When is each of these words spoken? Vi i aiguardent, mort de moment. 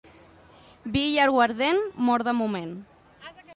Vi 0.95 1.03
i 1.09 1.19
aiguardent, 1.25 1.83
mort 2.09 2.29
de 2.31 2.37
moment. 2.41 2.75